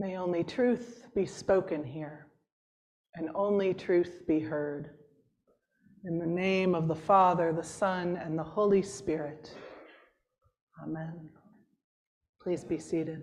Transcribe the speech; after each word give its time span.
May 0.00 0.16
only 0.16 0.42
truth 0.42 1.08
be 1.14 1.26
spoken 1.26 1.84
here 1.84 2.28
and 3.16 3.28
only 3.34 3.74
truth 3.74 4.22
be 4.26 4.40
heard. 4.40 4.92
In 6.06 6.18
the 6.18 6.24
name 6.24 6.74
of 6.74 6.88
the 6.88 6.94
Father, 6.94 7.52
the 7.52 7.62
Son, 7.62 8.16
and 8.16 8.38
the 8.38 8.42
Holy 8.42 8.80
Spirit. 8.80 9.54
Amen. 10.82 11.28
Please 12.42 12.64
be 12.64 12.78
seated. 12.78 13.20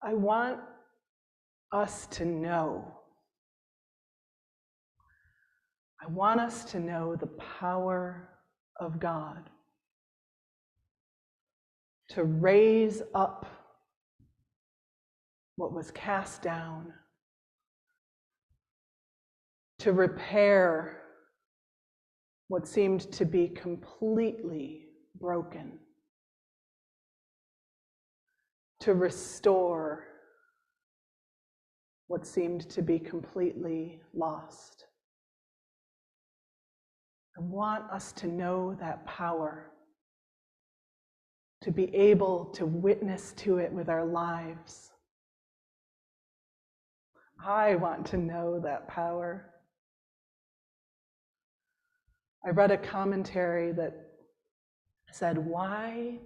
I 0.00 0.14
want 0.14 0.60
us 1.72 2.06
to 2.12 2.24
know. 2.24 2.95
I 6.06 6.08
want 6.10 6.38
us 6.38 6.64
to 6.66 6.78
know 6.78 7.16
the 7.16 7.26
power 7.26 8.28
of 8.78 9.00
God 9.00 9.50
to 12.10 12.22
raise 12.22 13.02
up 13.12 13.44
what 15.56 15.72
was 15.72 15.90
cast 15.90 16.42
down, 16.42 16.92
to 19.80 19.92
repair 19.92 21.02
what 22.46 22.68
seemed 22.68 23.10
to 23.12 23.24
be 23.24 23.48
completely 23.48 24.84
broken, 25.18 25.72
to 28.78 28.94
restore 28.94 30.04
what 32.06 32.24
seemed 32.24 32.70
to 32.70 32.80
be 32.80 33.00
completely 33.00 34.00
lost. 34.14 34.75
I 37.36 37.42
want 37.42 37.90
us 37.90 38.12
to 38.12 38.26
know 38.26 38.76
that 38.80 39.04
power, 39.04 39.70
to 41.62 41.70
be 41.70 41.94
able 41.94 42.46
to 42.54 42.64
witness 42.64 43.32
to 43.38 43.58
it 43.58 43.70
with 43.72 43.88
our 43.90 44.06
lives. 44.06 44.90
I 47.44 47.74
want 47.74 48.06
to 48.06 48.16
know 48.16 48.58
that 48.60 48.88
power. 48.88 49.50
I 52.44 52.50
read 52.50 52.70
a 52.70 52.78
commentary 52.78 53.72
that 53.72 53.94
said, 55.12 55.36
Why 55.36 56.18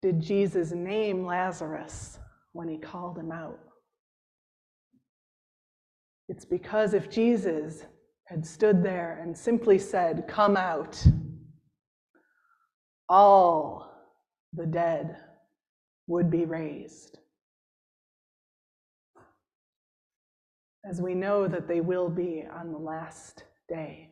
did 0.00 0.20
Jesus 0.20 0.72
name 0.72 1.26
Lazarus 1.26 2.18
when 2.52 2.68
he 2.68 2.78
called 2.78 3.18
him 3.18 3.32
out? 3.32 3.58
It's 6.28 6.44
because 6.44 6.94
if 6.94 7.10
Jesus 7.10 7.84
had 8.26 8.44
stood 8.44 8.82
there 8.82 9.18
and 9.22 9.36
simply 9.36 9.78
said, 9.78 10.26
Come 10.28 10.56
out, 10.56 11.04
all 13.08 13.90
the 14.52 14.66
dead 14.66 15.16
would 16.06 16.30
be 16.30 16.44
raised. 16.44 17.18
As 20.88 21.00
we 21.00 21.14
know 21.14 21.48
that 21.48 21.66
they 21.66 21.80
will 21.80 22.08
be 22.08 22.44
on 22.50 22.72
the 22.72 22.78
last 22.78 23.44
day. 23.68 24.10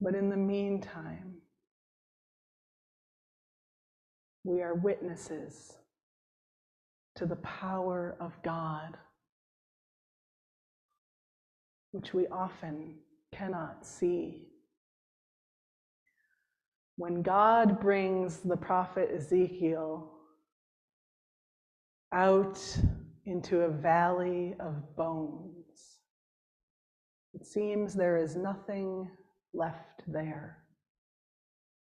But 0.00 0.14
in 0.14 0.30
the 0.30 0.36
meantime, 0.36 1.34
we 4.44 4.62
are 4.62 4.74
witnesses 4.74 5.74
to 7.16 7.26
the 7.26 7.36
power 7.36 8.16
of 8.20 8.32
God, 8.42 8.96
which 11.92 12.12
we 12.12 12.26
often 12.28 12.94
cannot 13.32 13.86
see. 13.86 14.48
When 16.96 17.22
God 17.22 17.80
brings 17.80 18.38
the 18.38 18.56
prophet 18.56 19.10
Ezekiel 19.14 20.10
out 22.12 22.60
into 23.24 23.60
a 23.60 23.70
valley 23.70 24.54
of 24.60 24.96
bones, 24.96 25.98
it 27.32 27.46
seems 27.46 27.94
there 27.94 28.18
is 28.18 28.36
nothing 28.36 29.10
left 29.54 30.02
there 30.06 30.58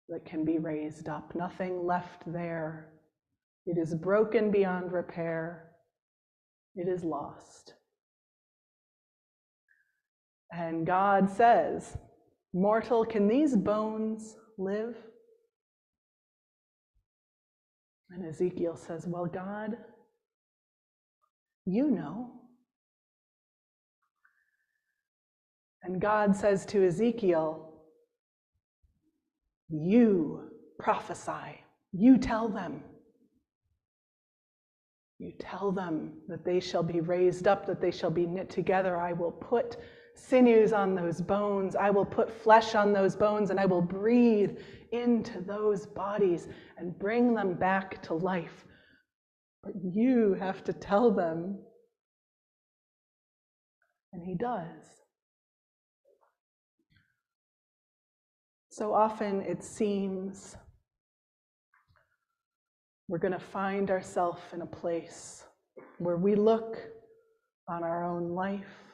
that 0.09 0.25
can 0.25 0.45
be 0.45 0.59
raised 0.59 1.09
up, 1.09 1.35
nothing 1.35 1.87
left 1.87 2.23
there 2.27 2.89
it 3.69 3.77
is 3.77 3.95
broken 3.95 4.51
beyond 4.51 4.93
repair. 4.93 5.73
It 6.75 6.89
is 6.89 7.05
lost. 7.05 7.75
And 10.53 10.87
God 10.87 11.31
says, 11.31 11.97
Mortal, 12.53 13.05
can 13.05 13.29
these 13.29 13.55
bones 13.55 14.37
live? 14.57 14.97
And 18.11 18.27
Ezekiel 18.27 18.77
says, 18.77 19.07
Well, 19.07 19.27
God, 19.27 19.77
you 21.67 21.91
know. 21.91 22.33
And 25.83 26.01
God 26.01 26.35
says 26.35 26.65
to 26.67 26.87
Ezekiel, 26.87 27.83
You 29.69 30.51
prophesy, 30.79 31.65
you 31.93 32.19
tell 32.19 32.49
them. 32.49 32.83
You 35.19 35.33
tell 35.39 35.73
them 35.73 36.13
that 36.29 36.45
they 36.45 36.61
shall 36.61 36.85
be 36.85 37.01
raised 37.01 37.49
up, 37.49 37.67
that 37.67 37.81
they 37.81 37.91
shall 37.91 38.11
be 38.11 38.25
knit 38.25 38.49
together. 38.49 38.97
I 38.99 39.13
will 39.13 39.33
put 39.33 39.77
sinews 40.19 40.73
on 40.73 40.95
those 40.95 41.21
bones. 41.21 41.77
I 41.77 41.91
will 41.91 42.05
put 42.05 42.31
flesh 42.31 42.75
on 42.75 42.93
those 42.93 43.17
bones, 43.17 43.51
and 43.51 43.61
I 43.61 43.67
will 43.67 43.83
breathe 43.83 44.59
into 44.93 45.41
those 45.41 45.87
bodies 45.87 46.49
and 46.77 46.99
bring 46.99 47.35
them 47.35 47.55
back 47.55 48.03
to 48.03 48.15
life. 48.15 48.65
But 49.63 49.73
you 49.83 50.35
have 50.35 50.65
to 50.65 50.73
tell 50.73 51.11
them. 51.11 51.59
And 54.13 54.23
he 54.25 54.35
does. 54.35 54.99
So 58.71 58.95
often 58.95 59.43
it 59.43 59.63
seems 59.63 60.57
we're 63.09 63.19
going 63.19 63.33
to 63.33 63.39
find 63.39 63.91
ourselves 63.91 64.41
in 64.53 64.63
a 64.63 64.67
place 64.67 65.45
where 65.99 66.17
we 66.17 66.35
look 66.35 66.79
on 67.69 67.83
our 67.83 68.05
own 68.05 68.31
life. 68.31 68.88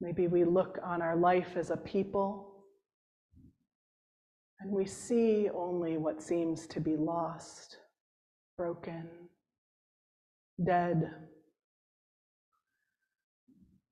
Maybe 0.00 0.28
we 0.28 0.44
look 0.44 0.78
on 0.84 1.02
our 1.02 1.16
life 1.16 1.56
as 1.56 1.70
a 1.70 1.76
people 1.76 2.64
and 4.60 4.70
we 4.70 4.86
see 4.86 5.48
only 5.54 5.96
what 5.96 6.22
seems 6.22 6.66
to 6.68 6.80
be 6.80 6.96
lost, 6.96 7.76
broken, 8.56 9.08
dead. 10.64 11.10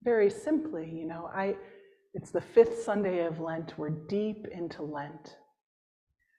Very 0.02 0.30
simply, 0.30 0.90
you 0.90 1.06
know, 1.06 1.30
I 1.32 1.56
it's 2.14 2.30
the 2.30 2.40
fifth 2.40 2.82
Sunday 2.82 3.26
of 3.26 3.40
Lent. 3.40 3.74
We're 3.76 3.90
deep 3.90 4.46
into 4.50 4.82
Lent. 4.82 5.36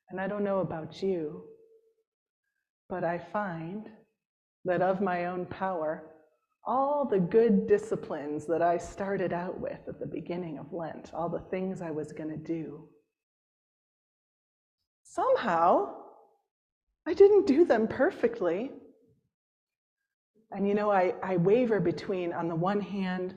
And 0.10 0.20
I 0.20 0.28
don't 0.28 0.44
know 0.44 0.60
about 0.60 1.04
you, 1.04 1.44
but 2.90 3.04
I 3.04 3.20
find 3.20 3.88
that 4.66 4.82
of 4.82 5.02
my 5.02 5.26
own 5.26 5.46
power, 5.46 6.16
all 6.68 7.06
the 7.06 7.20
good 7.20 7.66
disciplines 7.66 8.46
that 8.46 8.62
I 8.62 8.78
started 8.78 9.32
out 9.32 9.58
with 9.58 9.80
at 9.88 10.00
the 10.00 10.06
beginning 10.06 10.60
of 10.60 10.74
Lent, 10.74 11.12
all 11.14 11.30
the 11.30 11.40
things 11.40 11.82
I 11.82 11.92
was 11.92 12.12
going 12.12 12.30
to 12.30 12.36
do, 12.38 12.90
somehow 15.04 15.94
I 17.08 17.14
didn't 17.14 17.48
do 17.48 17.64
them 17.64 17.88
perfectly. 17.88 18.72
And 20.52 20.68
you 20.68 20.76
know, 20.76 20.92
I, 20.92 21.14
I 21.24 21.38
waver 21.38 21.80
between, 21.80 22.34
on 22.34 22.50
the 22.50 22.56
one 22.56 22.82
hand, 22.82 23.34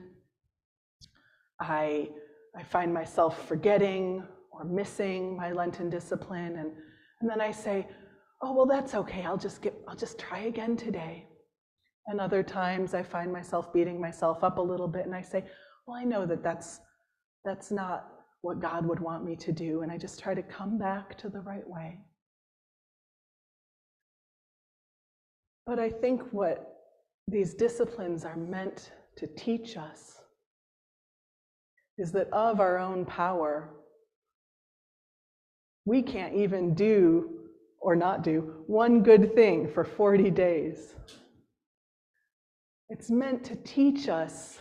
I, 1.57 2.09
I 2.57 2.63
find 2.63 2.93
myself 2.93 3.47
forgetting 3.47 4.27
or 4.51 4.65
missing 4.65 5.37
my 5.37 5.53
Lenten 5.53 5.89
discipline, 5.89 6.57
and, 6.57 6.71
and 7.21 7.29
then 7.29 7.39
I 7.39 7.51
say, 7.51 7.87
oh, 8.41 8.51
well, 8.51 8.65
that's 8.65 8.93
okay. 8.93 9.23
I'll 9.23 9.37
just 9.37 9.61
get, 9.61 9.73
I'll 9.87 9.95
just 9.95 10.19
try 10.19 10.39
again 10.39 10.75
today. 10.75 11.27
And 12.07 12.19
other 12.19 12.43
times 12.43 12.93
I 12.93 13.03
find 13.03 13.31
myself 13.31 13.71
beating 13.71 13.99
myself 14.01 14.43
up 14.43 14.57
a 14.57 14.61
little 14.61 14.87
bit 14.87 15.05
and 15.05 15.15
I 15.15 15.21
say, 15.21 15.45
well, 15.85 15.97
I 15.97 16.03
know 16.03 16.25
that 16.25 16.43
that's, 16.43 16.79
that's 17.45 17.71
not 17.71 18.07
what 18.41 18.59
God 18.59 18.85
would 18.85 18.99
want 18.99 19.23
me 19.23 19.35
to 19.37 19.51
do. 19.51 19.81
And 19.81 19.91
I 19.91 19.97
just 19.97 20.19
try 20.19 20.33
to 20.33 20.41
come 20.41 20.77
back 20.77 21.17
to 21.19 21.29
the 21.29 21.41
right 21.41 21.67
way. 21.67 21.99
But 25.65 25.79
I 25.79 25.89
think 25.89 26.21
what 26.31 26.79
these 27.27 27.53
disciplines 27.53 28.25
are 28.25 28.35
meant 28.35 28.91
to 29.17 29.27
teach 29.27 29.77
us 29.77 30.17
is 31.97 32.11
that 32.11 32.27
of 32.33 32.59
our 32.59 32.79
own 32.79 33.05
power, 33.05 33.69
we 35.85 36.01
can't 36.01 36.33
even 36.33 36.73
do 36.73 37.41
or 37.79 37.95
not 37.95 38.23
do 38.23 38.63
one 38.67 39.01
good 39.01 39.33
thing 39.35 39.71
for 39.71 39.83
40 39.83 40.31
days. 40.31 40.95
It's 42.91 43.09
meant 43.09 43.45
to 43.45 43.55
teach 43.55 44.09
us 44.09 44.59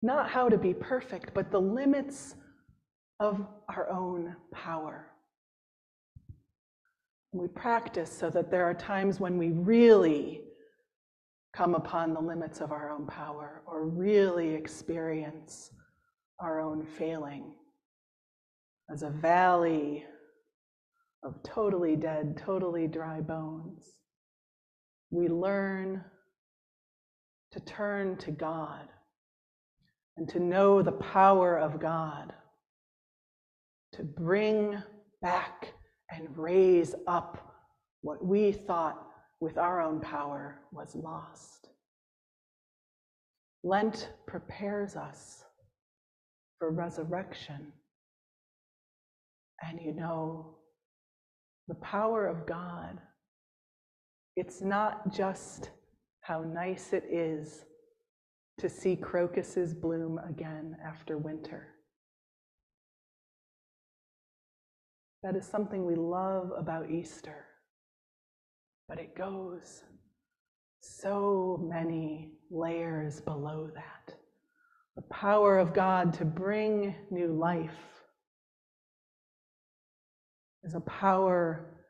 not 0.00 0.30
how 0.30 0.48
to 0.48 0.56
be 0.56 0.72
perfect, 0.72 1.34
but 1.34 1.50
the 1.50 1.60
limits 1.60 2.36
of 3.20 3.46
our 3.68 3.90
own 3.90 4.34
power. 4.50 5.10
We 7.32 7.48
practice 7.48 8.10
so 8.10 8.30
that 8.30 8.50
there 8.50 8.64
are 8.64 8.72
times 8.72 9.20
when 9.20 9.36
we 9.36 9.50
really 9.50 10.40
come 11.52 11.74
upon 11.74 12.14
the 12.14 12.20
limits 12.20 12.62
of 12.62 12.72
our 12.72 12.90
own 12.90 13.06
power 13.06 13.62
or 13.66 13.84
really 13.86 14.54
experience 14.54 15.70
our 16.40 16.62
own 16.62 16.82
failing 16.82 17.52
as 18.90 19.02
a 19.02 19.10
valley 19.10 20.06
of 21.22 21.42
totally 21.42 21.94
dead, 21.94 22.38
totally 22.38 22.86
dry 22.86 23.20
bones. 23.20 23.84
We 25.10 25.28
learn 25.28 26.02
to 27.58 27.64
turn 27.64 28.16
to 28.18 28.30
God 28.30 28.88
and 30.16 30.28
to 30.28 30.38
know 30.38 30.80
the 30.80 30.92
power 30.92 31.58
of 31.58 31.80
God 31.80 32.32
to 33.94 34.04
bring 34.04 34.80
back 35.22 35.72
and 36.10 36.28
raise 36.36 36.94
up 37.08 37.56
what 38.02 38.24
we 38.24 38.52
thought 38.52 39.04
with 39.40 39.58
our 39.58 39.80
own 39.80 40.00
power 40.00 40.60
was 40.72 40.94
lost. 40.94 41.68
Lent 43.64 44.10
prepares 44.26 44.94
us 44.94 45.42
for 46.58 46.70
resurrection. 46.70 47.72
And 49.62 49.80
you 49.80 49.92
know, 49.94 50.58
the 51.66 51.74
power 51.76 52.26
of 52.28 52.46
God, 52.46 53.00
it's 54.36 54.62
not 54.62 55.12
just 55.12 55.70
how 56.28 56.42
nice 56.42 56.92
it 56.92 57.04
is 57.10 57.64
to 58.58 58.68
see 58.68 58.94
crocuses 58.94 59.72
bloom 59.72 60.20
again 60.28 60.76
after 60.86 61.16
winter. 61.16 61.68
That 65.22 65.36
is 65.36 65.46
something 65.46 65.86
we 65.86 65.94
love 65.94 66.52
about 66.54 66.90
Easter, 66.90 67.46
but 68.90 68.98
it 68.98 69.16
goes 69.16 69.84
so 70.82 71.66
many 71.66 72.32
layers 72.50 73.22
below 73.22 73.70
that. 73.74 74.14
The 74.96 75.02
power 75.10 75.58
of 75.58 75.72
God 75.72 76.12
to 76.14 76.26
bring 76.26 76.94
new 77.10 77.28
life 77.28 78.02
is 80.62 80.74
a 80.74 80.80
power 80.80 81.86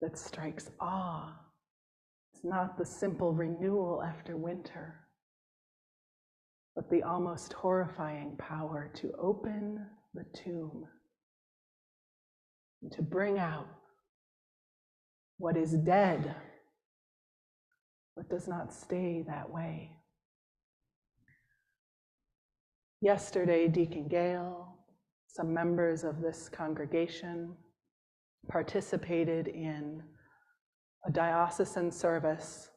that 0.00 0.18
strikes 0.18 0.70
awe. 0.80 1.41
Not 2.42 2.76
the 2.76 2.84
simple 2.84 3.32
renewal 3.32 4.02
after 4.02 4.36
winter, 4.36 5.06
but 6.74 6.90
the 6.90 7.02
almost 7.02 7.52
horrifying 7.52 8.36
power 8.36 8.90
to 8.96 9.12
open 9.20 9.86
the 10.14 10.24
tomb 10.34 10.84
and 12.82 12.90
to 12.92 13.02
bring 13.02 13.38
out 13.38 13.68
what 15.38 15.56
is 15.56 15.72
dead, 15.72 16.34
but 18.16 18.28
does 18.28 18.48
not 18.48 18.72
stay 18.72 19.24
that 19.26 19.48
way. 19.50 19.92
Yesterday, 23.00 23.68
Deacon 23.68 24.08
Gale, 24.08 24.78
some 25.26 25.52
members 25.52 26.04
of 26.04 26.20
this 26.20 26.48
congregation 26.48 27.54
participated 28.48 29.48
in 29.48 30.02
a 31.04 31.10
diocesan 31.10 31.90
service. 31.90 32.70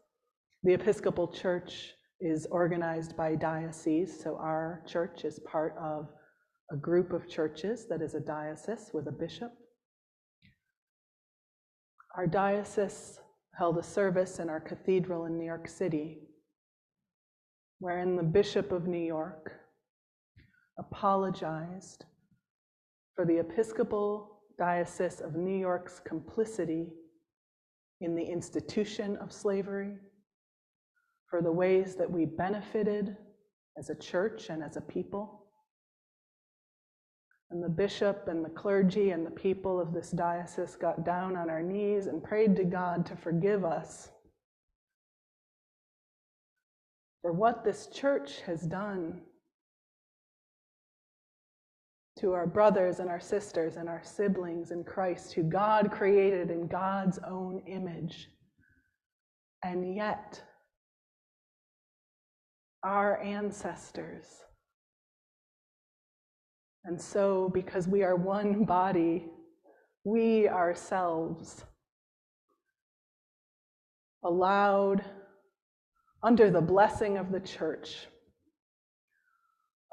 The 0.63 0.73
Episcopal 0.73 1.27
Church 1.27 1.93
is 2.19 2.47
organized 2.49 3.15
by 3.15 3.35
diocese, 3.35 4.19
so 4.23 4.37
our 4.37 4.81
church 4.87 5.25
is 5.25 5.39
part 5.39 5.75
of 5.79 6.09
a 6.71 6.75
group 6.75 7.13
of 7.13 7.29
churches 7.29 7.85
that 7.87 8.01
is 8.01 8.15
a 8.15 8.19
diocese 8.19 8.89
with 8.93 9.07
a 9.07 9.11
bishop. 9.11 9.51
Our 12.17 12.25
diocese 12.25 13.19
held 13.55 13.77
a 13.77 13.83
service 13.83 14.39
in 14.39 14.49
our 14.49 14.59
cathedral 14.59 15.25
in 15.25 15.37
New 15.37 15.45
York 15.45 15.67
City, 15.67 16.21
wherein 17.79 18.15
the 18.15 18.23
Bishop 18.23 18.71
of 18.71 18.87
New 18.87 19.05
York 19.05 19.51
apologized 20.79 22.05
for 23.15 23.23
the 23.25 23.37
Episcopal 23.37 24.41
Diocese 24.57 25.21
of 25.21 25.35
New 25.35 25.57
York's 25.57 25.99
complicity 25.99 26.87
in 28.01 28.15
the 28.15 28.23
institution 28.23 29.17
of 29.17 29.31
slavery, 29.31 29.93
for 31.29 31.41
the 31.41 31.51
ways 31.51 31.95
that 31.95 32.09
we 32.09 32.25
benefited 32.25 33.17
as 33.77 33.89
a 33.89 33.95
church 33.95 34.49
and 34.49 34.63
as 34.63 34.77
a 34.77 34.81
people. 34.81 35.47
And 37.51 37.63
the 37.63 37.69
bishop 37.69 38.27
and 38.27 38.43
the 38.43 38.49
clergy 38.49 39.11
and 39.11 39.25
the 39.25 39.31
people 39.31 39.79
of 39.79 39.93
this 39.93 40.11
diocese 40.11 40.75
got 40.75 41.05
down 41.05 41.35
on 41.37 41.49
our 41.49 41.61
knees 41.61 42.07
and 42.07 42.23
prayed 42.23 42.55
to 42.57 42.63
God 42.63 43.05
to 43.05 43.15
forgive 43.15 43.63
us 43.63 44.09
for 47.21 47.31
what 47.31 47.63
this 47.63 47.87
church 47.87 48.41
has 48.45 48.61
done 48.61 49.19
to 52.19 52.33
our 52.33 52.47
brothers 52.47 52.99
and 52.99 53.09
our 53.09 53.19
sisters 53.19 53.75
and 53.75 53.89
our 53.89 54.01
siblings 54.03 54.71
in 54.71 54.83
Christ, 54.83 55.33
who 55.33 55.43
God 55.43 55.91
created 55.91 56.49
in 56.49 56.67
God's 56.67 57.19
own 57.27 57.61
image. 57.67 58.29
And 59.63 59.95
yet, 59.95 60.41
our 62.83 63.19
ancestors 63.21 64.25
and 66.85 67.01
so, 67.01 67.49
because 67.51 67.87
we 67.87 68.03
are 68.03 68.15
one 68.15 68.63
body, 68.63 69.25
we 70.03 70.47
ourselves 70.47 71.65
allowed, 74.23 75.03
under 76.23 76.51
the 76.51 76.61
blessing 76.61 77.17
of 77.17 77.31
the 77.31 77.39
church, 77.39 78.07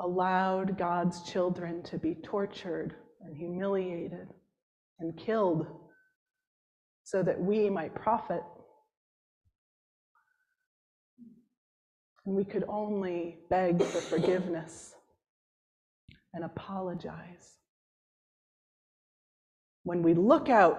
allowed 0.01 0.79
God's 0.79 1.23
children 1.23 1.83
to 1.85 1.99
be 1.99 2.15
tortured 2.15 2.95
and 3.21 3.37
humiliated 3.37 4.29
and 4.99 5.17
killed 5.17 5.67
so 7.05 7.23
that 7.23 7.41
we 7.41 7.69
might 7.69 7.95
profit. 7.95 8.43
And 12.25 12.37
we 12.37 12.45
could 12.45 12.65
only 12.69 13.39
beg 13.51 13.83
for 13.83 14.01
forgiveness 14.01 14.95
and 16.35 16.45
apologize. 16.45 17.59
When 19.85 20.03
we 20.03 20.15
look 20.15 20.49
out 20.49 20.79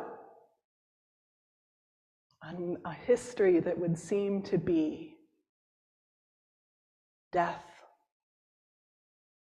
on 2.42 2.78
a 2.86 2.94
history 2.94 3.60
that 3.60 3.78
would 3.78 3.98
seem 3.98 4.42
to 4.44 4.58
be 4.58 5.16
death, 7.32 7.73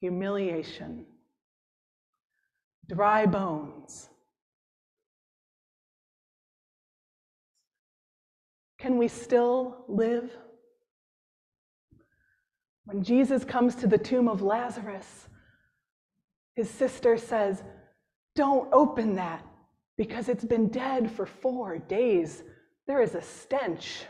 humiliation, 0.00 1.06
dry 2.88 3.26
bones, 3.26 4.08
can 8.78 8.98
we 8.98 9.08
still 9.08 9.84
live? 9.88 10.30
When 12.84 13.02
Jesus 13.02 13.44
comes 13.44 13.74
to 13.76 13.88
the 13.88 13.98
tomb 13.98 14.28
of 14.28 14.42
Lazarus, 14.42 15.28
his 16.54 16.70
sister 16.70 17.16
says, 17.16 17.62
Don't 18.34 18.72
open 18.72 19.16
that 19.16 19.44
because 19.96 20.28
it's 20.28 20.44
been 20.44 20.68
dead 20.68 21.10
for 21.10 21.26
four 21.26 21.78
days. 21.78 22.42
There 22.86 23.02
is 23.02 23.14
a 23.14 23.22
stench. 23.22 24.04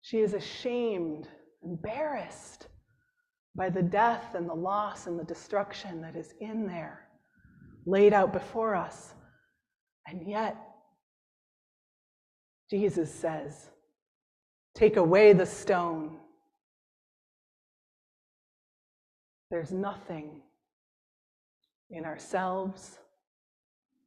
She 0.00 0.18
is 0.18 0.34
ashamed, 0.34 1.28
embarrassed 1.64 2.66
by 3.54 3.68
the 3.68 3.82
death 3.82 4.34
and 4.34 4.48
the 4.48 4.54
loss 4.54 5.06
and 5.06 5.18
the 5.18 5.24
destruction 5.24 6.00
that 6.00 6.16
is 6.16 6.32
in 6.40 6.66
there, 6.66 7.08
laid 7.86 8.12
out 8.12 8.32
before 8.32 8.74
us. 8.74 9.14
And 10.06 10.26
yet, 10.26 10.56
Jesus 12.70 13.12
says, 13.12 13.68
Take 14.74 14.96
away 14.96 15.34
the 15.34 15.44
stone. 15.44 16.16
There's 19.50 19.70
nothing 19.70 20.40
in 21.90 22.06
ourselves, 22.06 22.98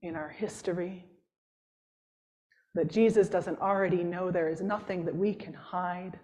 in 0.01 0.15
our 0.15 0.29
history, 0.29 1.05
that 2.73 2.89
Jesus 2.89 3.29
doesn't 3.29 3.61
already 3.61 4.03
know. 4.03 4.31
There 4.31 4.49
is 4.49 4.61
nothing 4.61 5.05
that 5.05 5.15
we 5.15 5.35
can 5.35 5.53
hide 5.53 6.19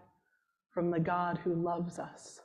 from 0.71 0.89
the 0.89 0.99
God 0.99 1.39
who 1.43 1.53
loves 1.53 1.99
us. 1.99 2.41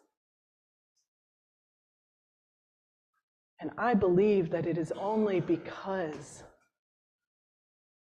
And 3.61 3.71
I 3.78 3.95
believe 3.95 4.50
that 4.50 4.66
it 4.66 4.76
is 4.76 4.92
only 4.92 5.40
because 5.40 6.42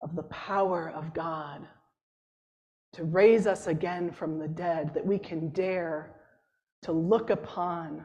of 0.01 0.15
the 0.15 0.23
power 0.23 0.91
of 0.95 1.13
God 1.13 1.67
to 2.93 3.03
raise 3.03 3.47
us 3.47 3.67
again 3.67 4.11
from 4.11 4.39
the 4.39 4.47
dead, 4.47 4.93
that 4.93 5.05
we 5.05 5.19
can 5.19 5.49
dare 5.49 6.15
to 6.83 6.91
look 6.91 7.29
upon 7.29 8.03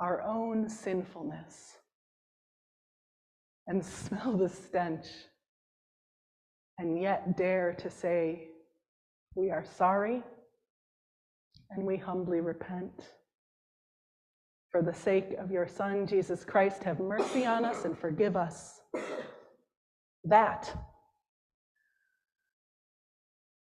our 0.00 0.22
own 0.22 0.68
sinfulness 0.68 1.76
and 3.66 3.84
smell 3.84 4.36
the 4.36 4.48
stench, 4.48 5.06
and 6.78 7.00
yet 7.00 7.36
dare 7.36 7.74
to 7.78 7.90
say, 7.90 8.48
We 9.34 9.50
are 9.50 9.64
sorry 9.64 10.22
and 11.70 11.84
we 11.84 11.96
humbly 11.96 12.40
repent. 12.40 13.14
For 14.70 14.82
the 14.82 14.94
sake 14.94 15.34
of 15.38 15.50
your 15.50 15.66
Son, 15.66 16.06
Jesus 16.06 16.44
Christ, 16.44 16.84
have 16.84 17.00
mercy 17.00 17.46
on 17.46 17.64
us 17.64 17.84
and 17.84 17.98
forgive 17.98 18.36
us. 18.36 18.80
That 20.24 20.72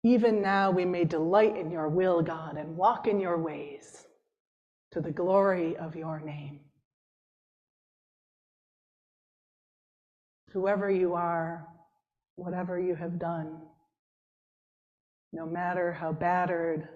even 0.04 0.42
now 0.42 0.72
we 0.72 0.86
may 0.86 1.06
delight 1.06 1.56
in 1.56 1.72
your 1.72 1.88
will, 1.88 2.22
God, 2.22 2.58
and 2.58 2.76
walk 2.76 3.08
in 3.08 3.20
your 3.20 3.38
ways 3.38 4.06
to 4.92 5.02
the 5.02 5.12
glory 5.12 5.78
of 5.78 5.96
your 5.96 6.20
name. 6.20 6.60
Whoever 10.52 10.92
you 10.92 11.14
are, 11.14 11.68
whatever 12.36 12.80
you 12.80 12.96
have 12.96 13.18
done, 13.18 13.60
no 15.32 15.46
matter 15.46 15.92
how 15.92 16.12
battered 16.12 16.88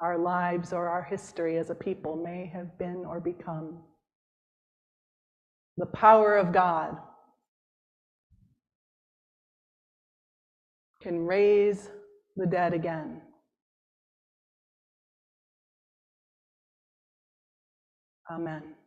our 0.00 0.18
lives 0.18 0.72
or 0.72 0.88
our 0.88 1.02
history 1.02 1.58
as 1.58 1.70
a 1.70 1.74
people 1.74 2.16
may 2.16 2.50
have 2.52 2.78
been 2.78 3.04
or 3.04 3.20
become, 3.20 3.78
the 5.76 5.86
power 5.86 6.36
of 6.36 6.52
God 6.52 6.96
can 11.02 11.26
raise 11.26 11.90
the 12.36 12.46
dead 12.46 12.74
again. 12.74 13.22
Amen. 18.30 18.77